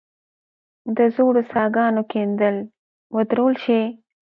[0.97, 2.55] د ژورو څاه ګانو کیندل
[3.15, 3.81] ودرول شي.